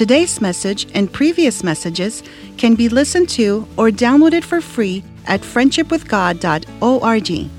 [0.00, 2.22] Today's message and previous messages
[2.56, 7.50] can be listened to or downloaded for free at friendshipwithgod.org.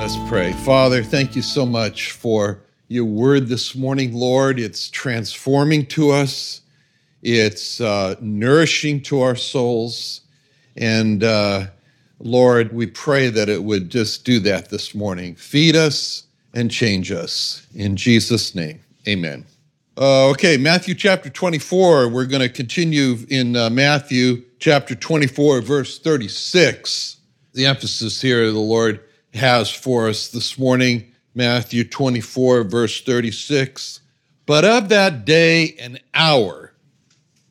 [0.00, 0.54] Let's pray.
[0.64, 4.58] Father, thank you so much for your word this morning, Lord.
[4.58, 6.62] It's transforming to us,
[7.20, 10.22] it's uh, nourishing to our souls.
[10.78, 11.66] And uh,
[12.20, 15.36] Lord, we pray that it would just do that this morning.
[15.36, 17.66] Feed us and change us.
[17.74, 19.44] In Jesus' name, amen.
[19.96, 22.08] Uh, okay, Matthew chapter 24.
[22.08, 27.16] We're going to continue in uh, Matthew chapter 24, verse 36.
[27.52, 29.00] The emphasis here the Lord
[29.34, 34.00] has for us this morning, Matthew 24, verse 36.
[34.46, 36.72] But of that day and hour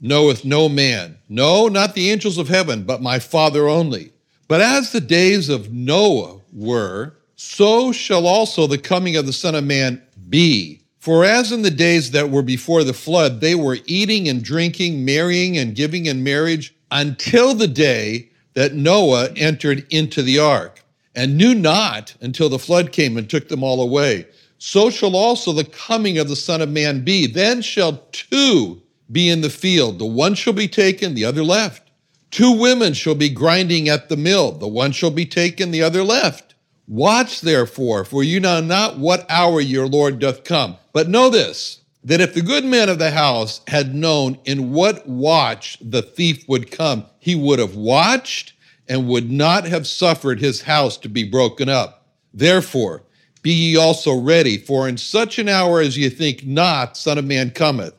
[0.01, 4.11] knoweth no man, no, not the angels of heaven, but my Father only.
[4.47, 9.55] But as the days of Noah were, so shall also the coming of the Son
[9.55, 10.81] of Man be.
[10.99, 15.05] For as in the days that were before the flood, they were eating and drinking,
[15.05, 20.83] marrying and giving in marriage until the day that Noah entered into the ark,
[21.15, 24.27] and knew not until the flood came and took them all away.
[24.57, 27.27] So shall also the coming of the Son of Man be.
[27.27, 31.86] Then shall two be in the field, the one shall be taken, the other left.
[32.31, 36.03] Two women shall be grinding at the mill, the one shall be taken, the other
[36.03, 36.55] left.
[36.87, 40.77] Watch therefore, for you know not what hour your Lord doth come.
[40.93, 45.07] But know this, that if the good man of the house had known in what
[45.07, 48.53] watch the thief would come, he would have watched
[48.87, 52.05] and would not have suffered his house to be broken up.
[52.33, 53.03] Therefore,
[53.41, 57.25] be ye also ready, for in such an hour as ye think not, Son of
[57.25, 57.93] Man cometh.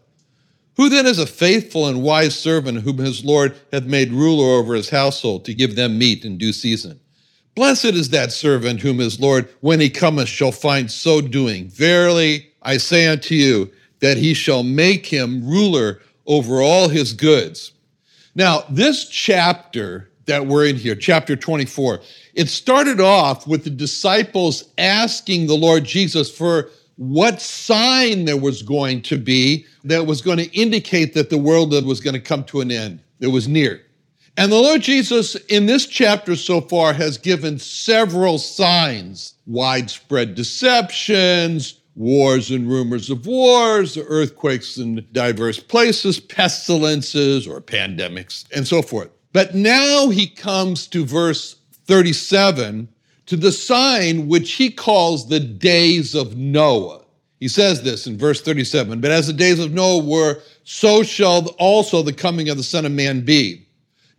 [0.78, 4.74] Who then is a faithful and wise servant whom his Lord hath made ruler over
[4.74, 7.00] his household to give them meat in due season?
[7.56, 11.68] Blessed is that servant whom his Lord, when he cometh, shall find so doing.
[11.68, 17.72] Verily, I say unto you, that he shall make him ruler over all his goods.
[18.36, 22.02] Now, this chapter that we're in here, chapter 24,
[22.34, 28.60] it started off with the disciples asking the Lord Jesus for what sign there was
[28.62, 32.42] going to be that was going to indicate that the world was going to come
[32.44, 33.00] to an end.
[33.20, 33.80] It was near.
[34.36, 41.80] And the Lord Jesus, in this chapter so far, has given several signs widespread deceptions,
[41.94, 49.10] wars and rumors of wars, earthquakes in diverse places, pestilences or pandemics, and so forth.
[49.32, 52.88] But now he comes to verse 37
[53.28, 57.02] to the sign which he calls the days of Noah.
[57.40, 61.46] He says this in verse 37 But as the days of Noah were, so shall
[61.58, 63.66] also the coming of the Son of Man be.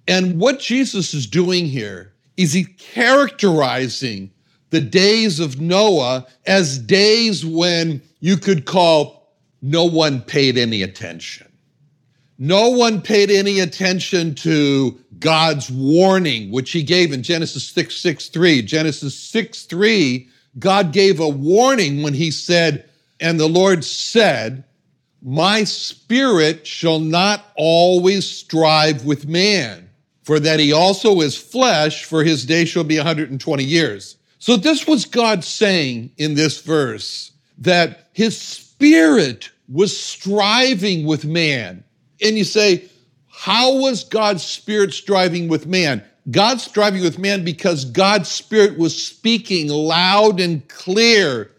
[0.07, 4.31] And what Jesus is doing here is he characterizing
[4.69, 9.33] the days of Noah as days when you could call
[9.63, 11.48] no one paid any attention.
[12.41, 18.29] No one paid any attention to God's warning, which he gave in Genesis 6 6
[18.29, 18.61] 3.
[18.61, 22.89] Genesis 6 3, God gave a warning when he said,
[23.19, 24.63] And the Lord said,
[25.21, 29.89] My spirit shall not always strive with man,
[30.23, 34.15] for that he also is flesh, for his day shall be 120 years.
[34.37, 41.83] So this was God saying in this verse that his spirit was striving with man.
[42.21, 42.89] And you say,
[43.27, 46.03] how was God's Spirit striving with man?
[46.29, 51.51] God's striving with man because God's Spirit was speaking loud and clear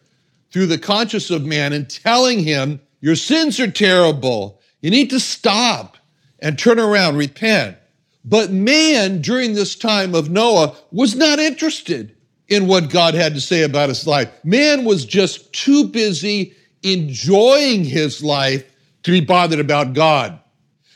[0.53, 4.61] through the conscience of man and telling him, Your sins are terrible.
[4.83, 5.97] You need to stop
[6.41, 7.77] and turn around, repent.
[8.25, 12.15] But man, during this time of Noah, was not interested
[12.49, 14.31] in what God had to say about his life.
[14.45, 18.65] Man was just too busy enjoying his life
[19.05, 20.40] to be bothered about God.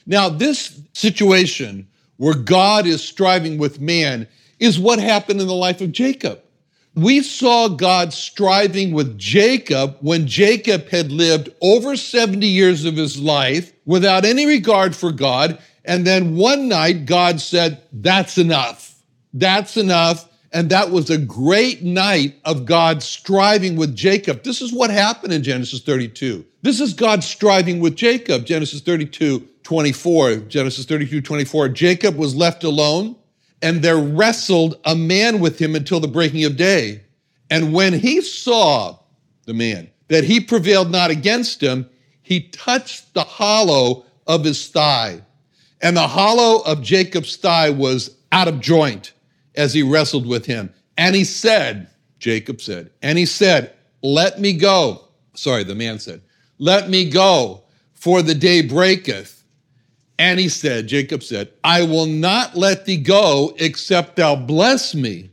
[0.06, 4.29] Now, this situation where God is striving with man
[4.61, 6.41] is what happened in the life of Jacob.
[6.95, 13.19] We saw God striving with Jacob when Jacob had lived over 70 years of his
[13.19, 15.59] life without any regard for God.
[15.85, 18.95] And then one night, God said, That's enough.
[19.33, 20.29] That's enough.
[20.53, 24.45] And that was a great night of God striving with Jacob.
[24.45, 26.45] This is what happened in Genesis 32.
[26.62, 28.47] This is God striving with Jacob.
[28.47, 30.37] Genesis 32, 24.
[30.37, 31.69] Genesis 32, 24.
[31.71, 33.17] Jacob was left alone
[33.63, 37.03] and there wrestled a man with him until the breaking of day.
[37.51, 38.99] And when he saw
[39.47, 41.89] the man, that he prevailed not against him,
[42.21, 45.23] he touched the hollow of his thigh.
[45.81, 49.13] And the hollow of Jacob's thigh was out of joint
[49.55, 50.73] as he wrestled with him.
[50.97, 51.89] And he said,
[52.19, 53.73] Jacob said, and he said,
[54.03, 55.09] Let me go.
[55.35, 56.23] Sorry, the man said,
[56.59, 57.63] Let me go,
[57.95, 59.34] for the day breaketh.
[60.19, 65.31] And he said, Jacob said, I will not let thee go except thou bless me.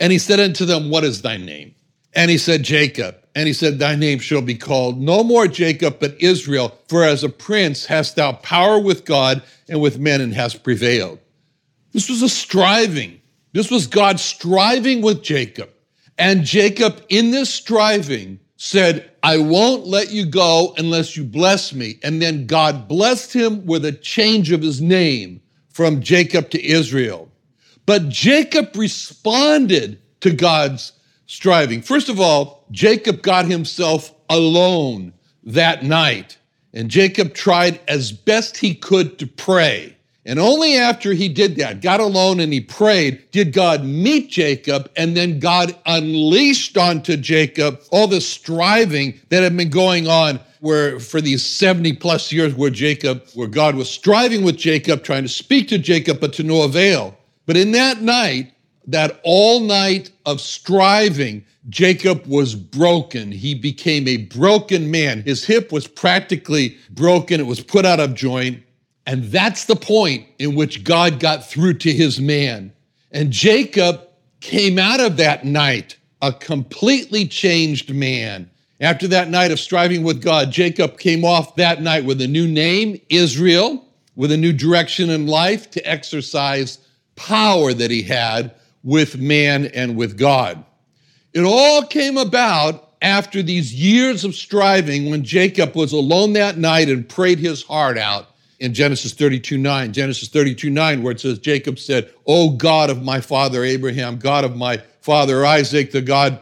[0.00, 1.74] And he said unto them, What is thy name?
[2.14, 3.16] And he said, Jacob.
[3.34, 7.22] And he said, Thy name shall be called no more Jacob, but Israel, for as
[7.22, 11.18] a prince hast thou power with God and with men and hast prevailed.
[11.92, 13.20] This was a striving.
[13.52, 15.70] This was God striving with Jacob.
[16.18, 21.98] And Jacob, in this striving, said, I won't let you go unless you bless me.
[22.02, 27.30] And then God blessed him with a change of his name from Jacob to Israel.
[27.84, 30.92] But Jacob responded to God's
[31.26, 31.82] striving.
[31.82, 35.12] First of all, Jacob got himself alone
[35.44, 36.38] that night.
[36.72, 39.95] And Jacob tried as best he could to pray.
[40.26, 44.90] And only after he did that, got alone and he prayed, did God meet Jacob.
[44.96, 50.98] And then God unleashed onto Jacob all the striving that had been going on where
[50.98, 55.28] for these 70 plus years where Jacob, where God was striving with Jacob, trying to
[55.28, 57.16] speak to Jacob, but to no avail.
[57.46, 58.52] But in that night,
[58.88, 63.32] that all night of striving, Jacob was broken.
[63.32, 65.22] He became a broken man.
[65.22, 67.40] His hip was practically broken.
[67.40, 68.62] It was put out of joint.
[69.06, 72.72] And that's the point in which God got through to his man.
[73.12, 74.00] And Jacob
[74.40, 78.50] came out of that night a completely changed man.
[78.80, 82.48] After that night of striving with God, Jacob came off that night with a new
[82.48, 83.84] name, Israel,
[84.16, 86.78] with a new direction in life to exercise
[87.14, 90.64] power that he had with man and with God.
[91.32, 96.88] It all came about after these years of striving when Jacob was alone that night
[96.88, 98.28] and prayed his heart out
[98.60, 99.92] in Genesis 32 9.
[99.92, 104.44] Genesis 32 9, where it says, Jacob said, O God of my father Abraham, God
[104.44, 106.40] of my father Isaac, the God,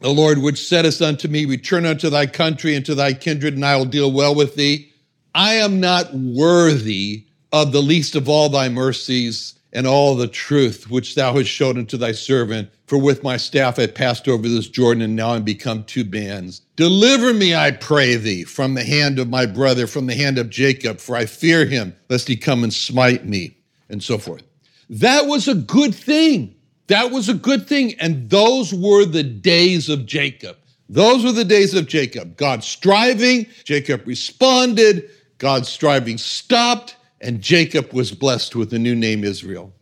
[0.00, 3.64] the Lord which saidest unto me, Return unto thy country and to thy kindred, and
[3.64, 4.90] I will deal well with thee.
[5.34, 10.88] I am not worthy of the least of all thy mercies and all the truth
[10.88, 12.70] which thou hast shown unto thy servant.
[12.86, 16.60] For with my staff I passed over this Jordan, and now I'm become two bands.
[16.76, 20.50] Deliver me, I pray thee, from the hand of my brother, from the hand of
[20.50, 23.56] Jacob, for I fear him, lest he come and smite me,
[23.88, 24.44] and so forth.
[24.88, 26.54] That was a good thing.
[26.86, 27.94] That was a good thing.
[27.98, 30.56] And those were the days of Jacob.
[30.88, 32.36] Those were the days of Jacob.
[32.36, 39.24] God striving, Jacob responded, God striving stopped, and Jacob was blessed with the new name
[39.24, 39.72] Israel.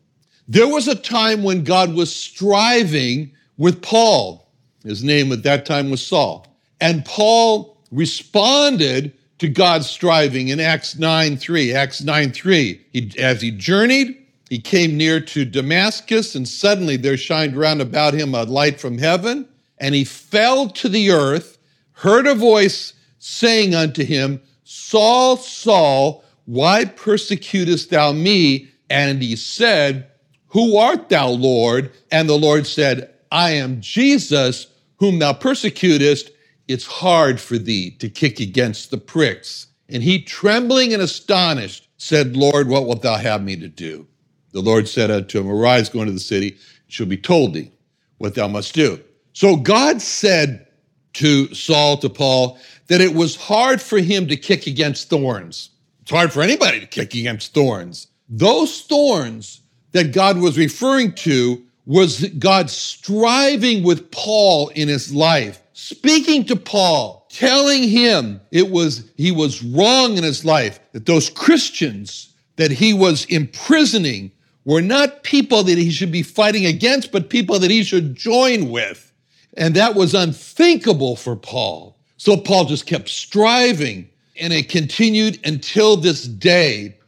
[0.46, 4.48] There was a time when God was striving with Paul.
[4.84, 6.46] His name at that time was Saul.
[6.80, 11.74] And Paul responded to God's striving in Acts 9 3.
[11.74, 12.86] Acts 9 3.
[12.92, 14.18] He, as he journeyed,
[14.48, 18.98] he came near to Damascus, and suddenly there shined round about him a light from
[18.98, 21.58] heaven, and he fell to the earth,
[21.92, 28.68] heard a voice saying unto him, Saul, Saul, why persecutest thou me?
[28.90, 30.10] And he said,
[30.48, 31.90] Who art thou, Lord?
[32.10, 36.30] And the Lord said, I am Jesus, whom thou persecutest.
[36.68, 39.66] It's hard for thee to kick against the pricks.
[39.88, 44.06] And he, trembling and astonished, said, Lord, what wilt thou have me to do?
[44.52, 46.58] The Lord said unto him, Arise, go into the city, it
[46.88, 47.70] shall be told thee
[48.18, 49.00] what thou must do.
[49.32, 50.66] So God said
[51.14, 52.58] to Saul, to Paul,
[52.88, 55.70] that it was hard for him to kick against thorns.
[56.02, 58.08] It's hard for anybody to kick against thorns.
[58.28, 59.60] Those thorns
[59.92, 66.56] that God was referring to was God striving with Paul in his life, speaking to
[66.56, 72.70] Paul, telling him it was he was wrong in his life, that those Christians that
[72.72, 74.32] he was imprisoning
[74.64, 78.70] were not people that he should be fighting against, but people that he should join
[78.70, 79.12] with.
[79.56, 81.96] And that was unthinkable for Paul.
[82.16, 84.08] So Paul just kept striving
[84.42, 86.98] and it continued until this day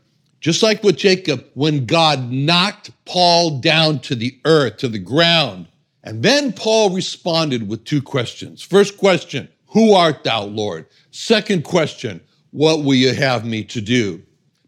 [0.41, 5.69] Just like with Jacob, when God knocked Paul down to the earth, to the ground.
[6.03, 8.63] And then Paul responded with two questions.
[8.63, 10.87] First question, Who art thou, Lord?
[11.11, 14.23] Second question, What will you have me to do?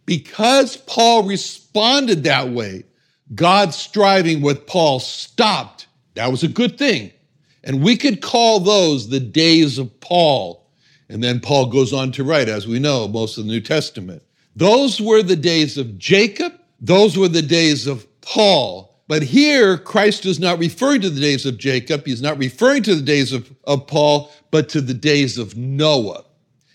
[0.06, 2.84] Because Paul responded that way,
[3.34, 5.88] God's striving with Paul stopped.
[6.14, 7.12] That was a good thing.
[7.62, 10.65] And we could call those the days of Paul.
[11.08, 14.22] And then Paul goes on to write, as we know, most of the New Testament.
[14.56, 16.52] Those were the days of Jacob.
[16.80, 18.92] Those were the days of Paul.
[19.08, 22.04] But here, Christ is not referring to the days of Jacob.
[22.04, 26.24] He's not referring to the days of, of Paul, but to the days of Noah.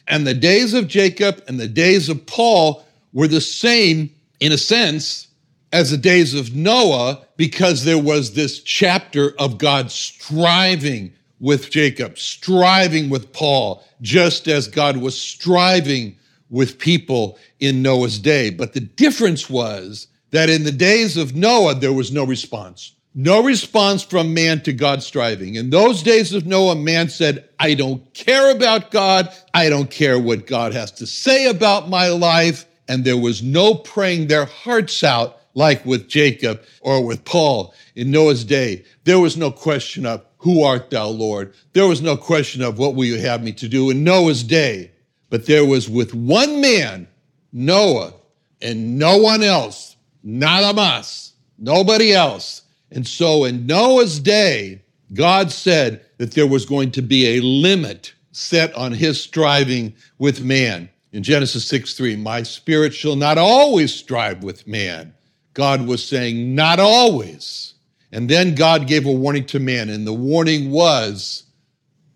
[0.08, 4.58] And the days of Jacob and the days of Paul were the same, in a
[4.58, 5.28] sense,
[5.74, 12.18] as the days of Noah, because there was this chapter of God striving with Jacob,
[12.18, 16.16] striving with Paul, just as God was striving
[16.50, 18.52] with people in Noah's day.
[18.52, 22.94] But the difference was that in the days of Noah, there was no response.
[23.14, 25.56] No response from man to God striving.
[25.56, 29.34] In those days of Noah, man said, I don't care about God.
[29.54, 32.66] I don't care what God has to say about my life.
[32.88, 38.12] And there was no praying their hearts out like with Jacob or with Paul in
[38.12, 38.86] Noah's day.
[39.04, 41.54] There was no question of, Who art thou, Lord?
[41.74, 44.92] There was no question of, What will you have me to do in Noah's day?
[45.30, 47.08] But there was with one man,
[47.54, 48.14] Noah,
[48.62, 52.64] and no one else, nada más, nobody else.
[52.92, 54.82] And so in Noah's day,
[55.14, 60.44] God said that there was going to be a limit set on his striving with
[60.44, 60.90] man.
[61.12, 65.14] In Genesis 6 3, my spirit shall not always strive with man.
[65.54, 67.76] God was saying, not always.
[68.12, 71.44] And then God gave a warning to man, and the warning was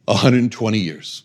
[0.06, 1.24] 120 years.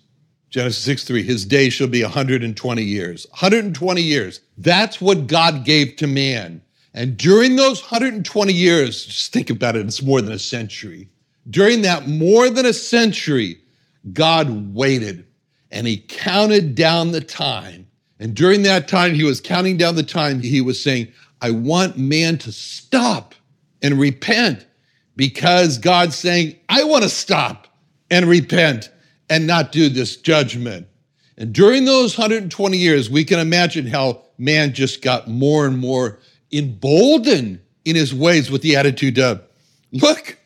[0.51, 3.27] Genesis 6 3, his day shall be 120 years.
[3.31, 4.41] 120 years.
[4.59, 6.63] That's what God gave to man.
[6.93, 11.09] And during those 120 years, just think about it, it's more than a century.
[11.49, 13.61] During that more than a century,
[14.13, 15.25] God waited
[15.71, 17.87] and he counted down the time.
[18.19, 21.97] And during that time, he was counting down the time, he was saying, I want
[21.97, 23.35] man to stop
[23.83, 24.67] and repent
[25.17, 27.67] because God's saying, I want to stop
[28.11, 28.91] and repent
[29.29, 30.87] and not do this judgment.
[31.37, 36.19] And during those 120 years, we can imagine how man just got more and more
[36.53, 39.43] emboldened in his ways with the attitude of,
[39.93, 40.39] look,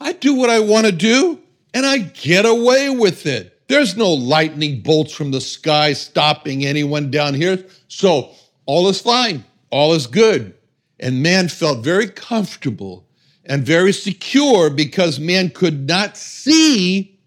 [0.00, 1.40] I do what I want to do
[1.74, 3.60] and I get away with it.
[3.68, 7.64] There's no lightning bolts from the sky stopping anyone down here.
[7.88, 8.32] So
[8.64, 10.54] all is fine, all is good.
[11.00, 13.06] And man felt very comfortable
[13.44, 17.18] and very secure because man could not see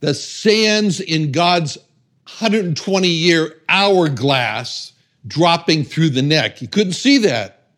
[0.00, 1.78] the sands in God's
[2.24, 4.92] 120 year hourglass
[5.26, 6.58] dropping through the neck.
[6.58, 7.68] He couldn't see that.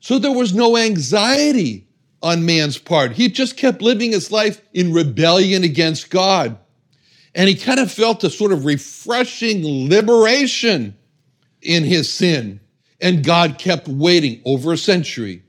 [0.00, 1.86] So there was no anxiety
[2.22, 3.12] on man's part.
[3.12, 6.58] He just kept living his life in rebellion against God.
[7.34, 10.96] And he kind of felt a sort of refreshing liberation
[11.62, 12.60] in his sin.
[13.00, 15.42] And God kept waiting over a century,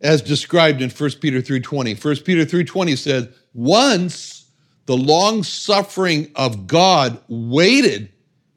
[0.00, 1.94] as described in 1 Peter 3:20.
[1.94, 4.44] 1 Peter 3:20 says, "Once
[4.86, 8.08] the long suffering of God waited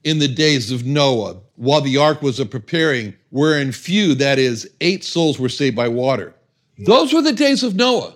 [0.03, 4.67] in the days of Noah, while the ark was a preparing, wherein few, that is,
[4.81, 6.33] eight souls were saved by water."
[6.85, 8.15] Those were the days of Noah.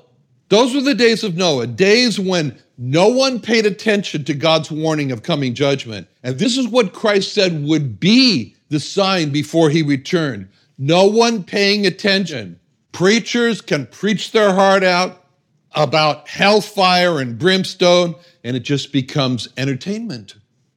[0.50, 5.12] Those were the days of Noah, days when no one paid attention to God's warning
[5.12, 6.08] of coming judgment.
[6.24, 10.50] And this is what Christ said would be the sign before he returned.
[10.78, 12.60] No one paying attention.
[12.92, 15.26] Preachers can preach their heart out
[15.74, 20.36] about hellfire and brimstone, and it just becomes entertainment.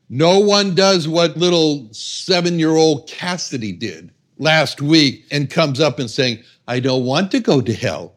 [0.09, 5.99] No one does what little seven year old Cassidy did last week and comes up
[5.99, 8.15] and saying, I don't want to go to hell.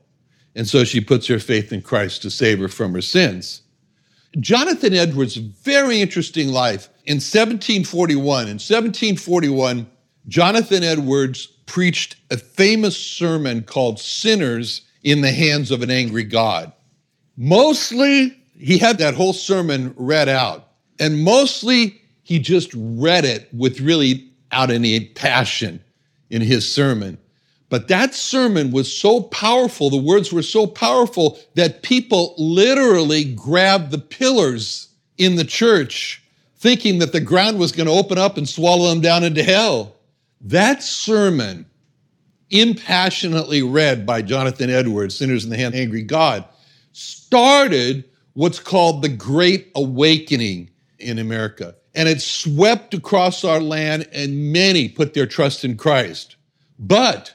[0.56, 3.62] And so she puts her faith in Christ to save her from her sins.
[4.40, 8.44] Jonathan Edwards' very interesting life in 1741.
[8.44, 9.88] In 1741,
[10.28, 16.72] Jonathan Edwards preached a famous sermon called Sinners in the Hands of an Angry God.
[17.38, 20.68] Mostly, he had that whole sermon read out,
[21.00, 25.84] and mostly he just read it with really out any passion
[26.30, 27.18] in his sermon.
[27.70, 33.92] But that sermon was so powerful, the words were so powerful that people literally grabbed
[33.92, 36.22] the pillars in the church,
[36.62, 39.96] thinking that the ground was going to open up and swallow them down into hell.
[40.42, 41.66] That sermon,
[42.52, 46.46] impassionately read by Jonathan Edwards, Sinners in the Hand Angry God,
[46.92, 51.74] started what's called the Great Awakening in America.
[51.96, 56.36] And it swept across our land, and many put their trust in Christ.
[56.78, 57.34] But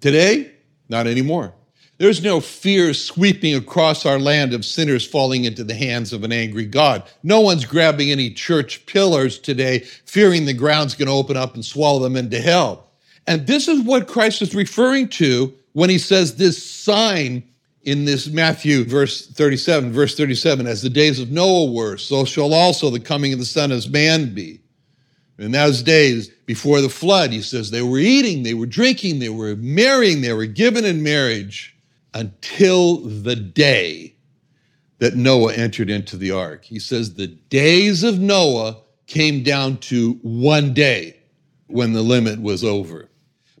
[0.00, 0.50] today,
[0.88, 1.54] not anymore.
[1.98, 6.32] There's no fear sweeping across our land of sinners falling into the hands of an
[6.32, 7.02] angry God.
[7.22, 11.64] No one's grabbing any church pillars today, fearing the ground's going to open up and
[11.64, 12.86] swallow them into hell.
[13.26, 17.42] And this is what Christ is referring to when he says this sign
[17.84, 22.52] in this Matthew verse 37, verse 37, as the days of Noah were, so shall
[22.52, 24.60] also the coming of the Son of Man be.
[25.38, 29.28] In those days before the flood, he says they were eating, they were drinking, they
[29.28, 31.75] were marrying, they were given in marriage
[32.16, 34.14] until the day
[34.98, 36.64] that Noah entered into the ark.
[36.64, 41.20] He says the days of Noah came down to one day
[41.66, 43.10] when the limit was over.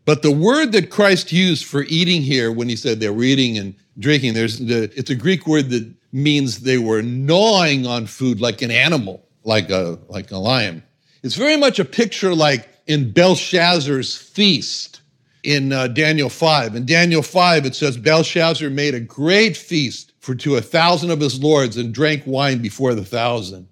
[0.06, 3.58] But the word that Christ used for eating here, when he said they were eating
[3.58, 8.40] and drinking, there's the, it's a Greek word that means they were gnawing on food
[8.40, 10.82] like an animal, like a, like a lion.
[11.22, 15.02] It's very much a picture like in Belshazzar's feast
[15.46, 16.74] in uh, Daniel 5.
[16.74, 21.20] In Daniel 5, it says Belshazzar made a great feast for to a thousand of
[21.20, 23.68] his lords and drank wine before the thousand.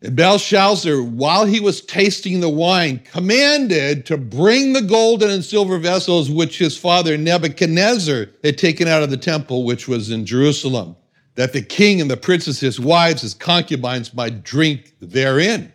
[0.00, 5.78] And Belshazzar, while he was tasting the wine, commanded to bring the golden and silver
[5.78, 10.96] vessels which his father Nebuchadnezzar had taken out of the temple, which was in Jerusalem,
[11.34, 15.72] that the king and the princes, his wives, his concubines might drink therein.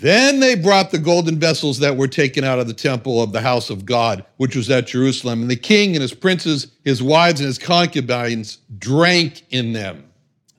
[0.00, 3.42] Then they brought the golden vessels that were taken out of the temple of the
[3.42, 5.42] house of God, which was at Jerusalem.
[5.42, 10.10] And the king and his princes, his wives, and his concubines drank in them.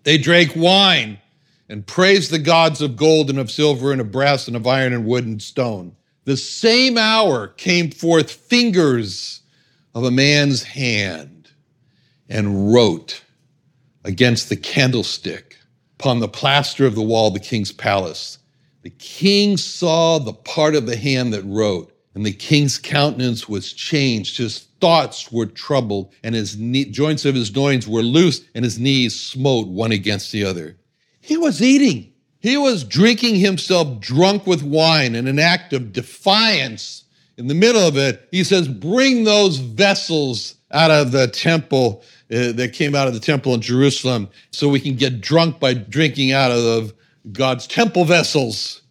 [0.04, 1.18] They drank wine
[1.68, 4.94] and praised the gods of gold and of silver and of brass and of iron
[4.94, 5.96] and wood and stone.
[6.26, 9.42] The same hour came forth fingers
[9.96, 11.50] of a man's hand
[12.30, 13.24] and wrote
[14.04, 15.58] against the candlestick
[16.00, 18.38] upon the plaster of the wall of the king's palace
[18.84, 23.74] the king saw the part of the hand that wrote, and the king's countenance was
[23.74, 24.38] changed.
[24.38, 28.80] His thoughts were troubled, and his knee, joints of his loins were loose, and his
[28.80, 30.78] knees smote one against the other.
[31.22, 32.12] He was eating.
[32.40, 37.04] He was drinking himself drunk with wine in an act of defiance.
[37.38, 42.52] In the middle of it, he says, Bring those vessels out of the temple uh,
[42.54, 46.32] that came out of the temple in Jerusalem so we can get drunk by drinking
[46.32, 46.94] out of
[47.32, 48.82] God's temple vessels.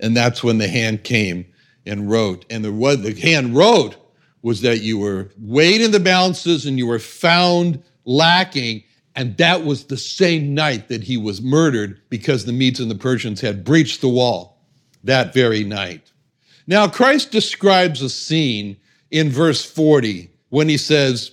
[0.00, 1.46] And that's when the hand came
[1.84, 2.44] and wrote.
[2.50, 3.96] And the, what the hand wrote
[4.42, 8.84] was that you were weighed in the balances and you were found lacking.
[9.16, 12.94] And that was the same night that he was murdered because the Medes and the
[12.94, 14.62] Persians had breached the wall
[15.04, 16.12] that very night.
[16.66, 18.76] Now, Christ describes a scene
[19.10, 21.32] in verse 40 when he says,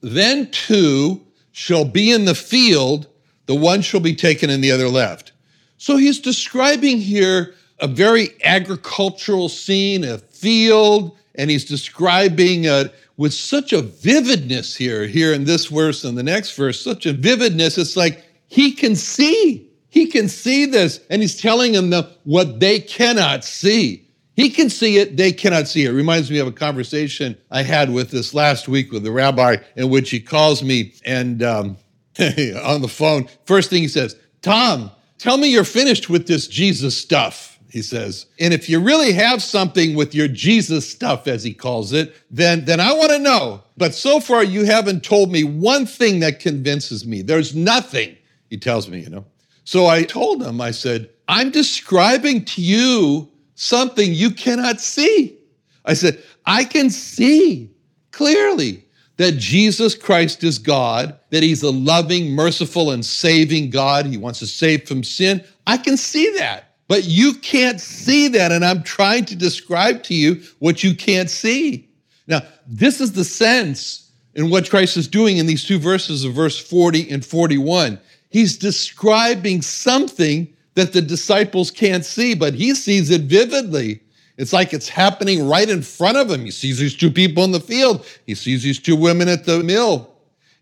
[0.00, 3.08] Then two shall be in the field,
[3.46, 5.32] the one shall be taken and the other left.
[5.78, 13.32] So he's describing here a very agricultural scene, a field, and he's describing it with
[13.32, 17.78] such a vividness here, here in this verse and the next verse, such a vividness.
[17.78, 22.60] It's like he can see, he can see this, and he's telling them the, what
[22.60, 24.06] they cannot see.
[24.34, 25.90] He can see it, they cannot see it.
[25.90, 25.94] it.
[25.94, 29.88] Reminds me of a conversation I had with this last week with the rabbi, in
[29.88, 31.78] which he calls me and um,
[32.18, 33.28] on the phone.
[33.46, 38.26] First thing he says, Tom, Tell me you're finished with this Jesus stuff, he says.
[38.38, 42.64] And if you really have something with your Jesus stuff, as he calls it, then,
[42.64, 43.62] then I want to know.
[43.76, 47.22] But so far, you haven't told me one thing that convinces me.
[47.22, 48.16] There's nothing,
[48.50, 49.24] he tells me, you know.
[49.64, 55.38] So I told him, I said, I'm describing to you something you cannot see.
[55.84, 57.70] I said, I can see
[58.12, 58.85] clearly
[59.16, 64.06] that Jesus Christ is God, that he's a loving, merciful, and saving God.
[64.06, 65.42] He wants to save from sin.
[65.66, 66.74] I can see that.
[66.88, 68.52] But you can't see that.
[68.52, 71.88] And I'm trying to describe to you what you can't see.
[72.26, 76.34] Now, this is the sense in what Christ is doing in these two verses of
[76.34, 77.98] verse 40 and 41.
[78.28, 84.00] He's describing something that the disciples can't see, but he sees it vividly.
[84.36, 86.44] It's like it's happening right in front of him.
[86.44, 89.62] He sees these two people in the field, he sees these two women at the
[89.62, 90.12] mill.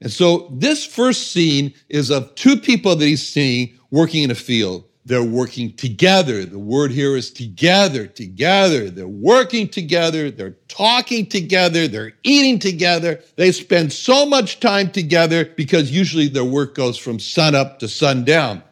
[0.00, 4.34] And so this first scene is of two people that he's seeing working in a
[4.34, 4.84] field.
[5.06, 6.44] They're working together.
[6.44, 8.88] The word here is together, together.
[8.88, 10.30] They're working together.
[10.30, 11.88] They're talking together.
[11.88, 13.22] They're eating together.
[13.36, 17.88] They spend so much time together because usually their work goes from sun up to
[17.88, 18.62] sundown.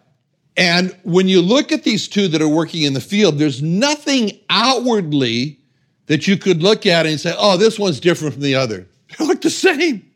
[0.57, 4.39] And when you look at these two that are working in the field, there's nothing
[4.51, 5.59] outwardly
[6.07, 8.87] that you could look at and say, oh, this one's different from the other.
[9.19, 10.11] They look the same.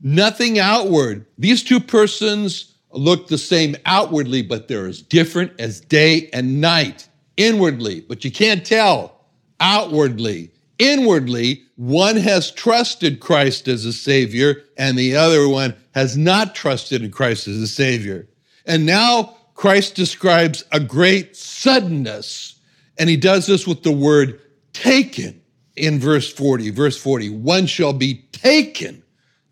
[0.00, 1.24] Nothing outward.
[1.38, 7.08] These two persons look the same outwardly, but they're as different as day and night
[7.36, 9.20] inwardly, but you can't tell
[9.60, 10.50] outwardly.
[10.78, 17.02] inwardly one has trusted Christ as a Savior and the other one has not trusted
[17.02, 18.28] in Christ as a Savior.
[18.66, 22.54] And now Christ describes a great suddenness,
[22.98, 24.40] and he does this with the word
[24.72, 25.38] taken
[25.76, 26.70] in verse 40.
[26.70, 29.02] Verse 40 one shall be taken,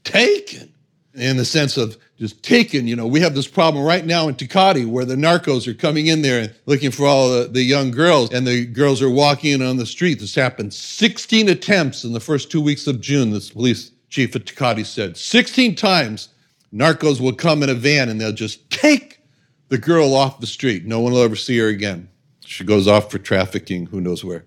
[0.05, 0.73] taken,
[1.13, 2.89] in the sense of just taken.
[2.89, 6.07] You know, we have this problem right now in Tecate where the narcos are coming
[6.07, 9.53] in there and looking for all the, the young girls, and the girls are walking
[9.53, 10.21] in on the street.
[10.21, 14.47] This happened 16 attempts in the first two weeks of June, this police chief at
[14.47, 15.19] Tecate said.
[15.19, 16.31] 16 times
[16.73, 19.18] narcos will come in a van and they'll just take
[19.69, 20.87] the girl off the street.
[20.87, 22.09] No one will ever see her again.
[22.45, 24.45] She goes off for trafficking, who knows where.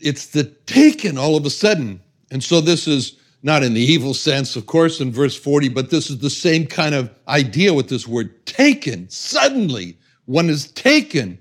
[0.00, 2.00] It's the taken all of a sudden.
[2.30, 5.90] And so this is not in the evil sense, of course, in verse 40, but
[5.90, 9.08] this is the same kind of idea with this word taken.
[9.08, 11.38] Suddenly, one is taken.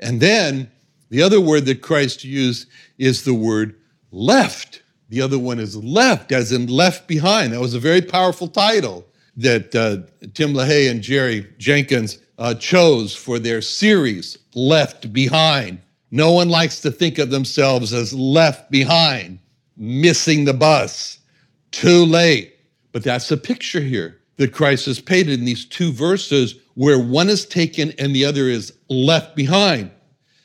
[0.00, 0.70] And then
[1.10, 3.76] the other word that Christ used is the word
[4.10, 4.82] left.
[5.08, 7.52] The other one is left, as in left behind.
[7.52, 9.98] That was a very powerful title that uh,
[10.34, 15.80] Tim LaHaye and Jerry Jenkins uh, chose for their series, Left Behind.
[16.10, 19.38] No one likes to think of themselves as left behind
[19.76, 21.18] missing the bus,
[21.70, 22.54] too late.
[22.92, 27.28] But that's the picture here that Christ has painted in these two verses where one
[27.28, 29.90] is taken and the other is left behind.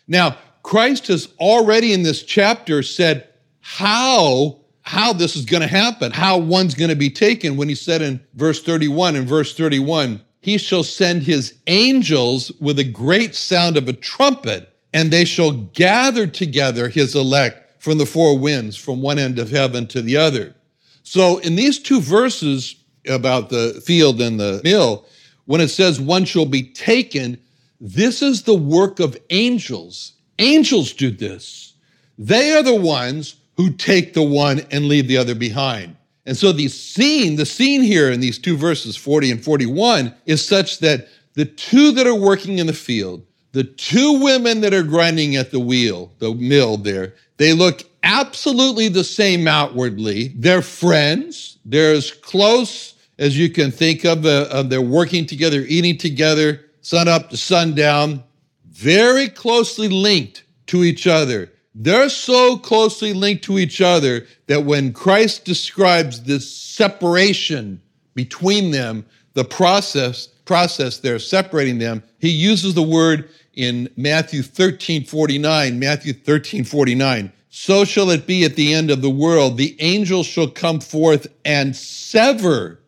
[0.08, 3.30] Now, Christ has already in this chapter said
[3.62, 7.76] how how this is going to happen, how one's going to be taken when he
[7.76, 13.36] said in verse 31 in verse 31, he shall send his angels with a great
[13.36, 18.76] sound of a trumpet and they shall gather together his elect from the four winds,
[18.76, 20.56] from one end of heaven to the other.
[21.04, 22.76] So, in these two verses
[23.08, 25.06] about the field and the mill,
[25.46, 27.40] when it says one shall be taken,
[27.80, 30.14] this is the work of angels.
[30.38, 31.74] Angels do this.
[32.18, 35.96] They are the ones who take the one and leave the other behind.
[36.30, 40.46] And so the scene, the scene here in these two verses, 40 and 41, is
[40.46, 44.84] such that the two that are working in the field, the two women that are
[44.84, 50.28] grinding at the wheel, the mill there, they look absolutely the same outwardly.
[50.36, 51.58] They're friends.
[51.66, 54.24] They're as close as you can think of.
[54.24, 58.24] Uh, they're working together, eating together, sun up to sundown,
[58.68, 61.52] very closely linked to each other.
[61.82, 67.82] They're so closely linked to each other that when Christ describes this separation
[68.16, 75.06] between them, the process process there separating them, he uses the word in Matthew 13
[75.06, 75.80] 49.
[75.80, 77.32] Matthew 13 49.
[77.50, 79.56] So shall it be at the end of the world.
[79.56, 82.82] The angels shall come forth and sever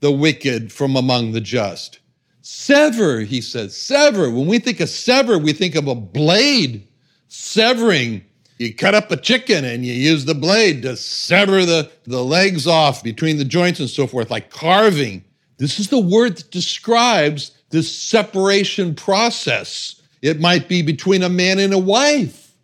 [0.00, 1.98] the wicked from among the just.
[2.40, 4.30] Sever, he says, sever.
[4.30, 6.88] When we think of sever, we think of a blade
[7.32, 8.24] severing.
[8.58, 12.66] You cut up a chicken and you use the blade to sever the, the legs
[12.66, 15.24] off between the joints and so forth, like carving.
[15.56, 21.58] This is the word that describes this separation process it might be between a man
[21.58, 22.54] and a wife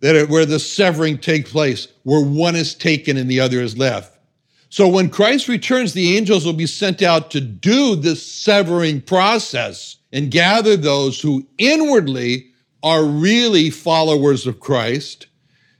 [0.00, 3.76] that it, where the severing takes place, where one is taken and the other is
[3.76, 4.16] left.
[4.70, 9.96] So when Christ returns, the angels will be sent out to do this severing process
[10.12, 12.47] and gather those who inwardly
[12.82, 15.26] are really followers of Christ.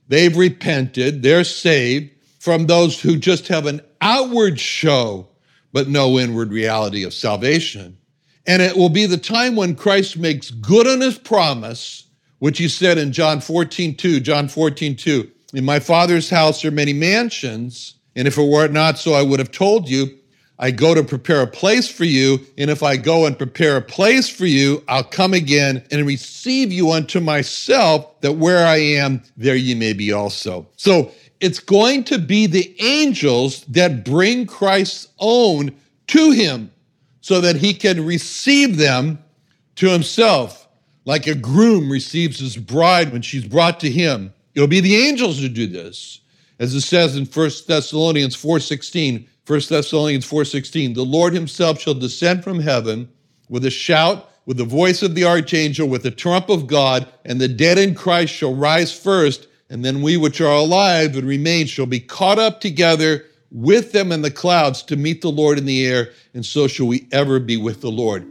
[0.08, 5.28] They've repented, they're saved from those who just have an outward show,
[5.72, 7.98] but no inward reality of salvation.
[8.46, 12.04] And it will be the time when Christ makes good on his promise,
[12.38, 15.30] which he said in John 14, 2, John 14, 2.
[15.54, 19.38] In my Father's house are many mansions, and if it were not so, I would
[19.38, 20.17] have told you.
[20.60, 23.82] I go to prepare a place for you, and if I go and prepare a
[23.82, 29.22] place for you, I'll come again and receive you unto myself, that where I am,
[29.36, 30.66] there ye may be also.
[30.76, 35.72] So it's going to be the angels that bring Christ's own
[36.08, 36.72] to him
[37.20, 39.22] so that he can receive them
[39.76, 40.66] to himself,
[41.04, 44.32] like a groom receives his bride when she's brought to him.
[44.56, 46.20] It'll be the angels who do this.
[46.58, 52.44] As it says in 1 Thessalonians 4:16, 1 Thessalonians 4:16, the Lord himself shall descend
[52.44, 53.08] from heaven
[53.48, 57.40] with a shout, with the voice of the archangel, with the trump of God, and
[57.40, 61.66] the dead in Christ shall rise first, and then we which are alive and remain
[61.66, 65.64] shall be caught up together with them in the clouds to meet the Lord in
[65.64, 68.26] the air, and so shall we ever be with the Lord.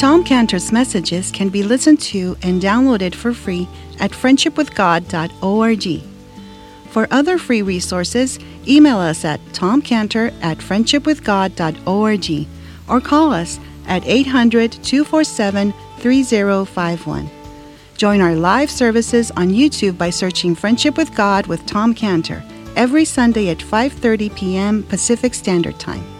[0.00, 6.02] Tom Cantor's messages can be listened to and downloaded for free at friendshipwithgod.org.
[6.88, 12.48] For other free resources, email us at tomcantor at friendshipwithgod.org
[12.88, 17.30] or call us at 800 247 3051.
[17.98, 22.42] Join our live services on YouTube by searching Friendship with God with Tom Cantor
[22.74, 24.82] every Sunday at 5:30 p.m.
[24.84, 26.19] Pacific Standard Time.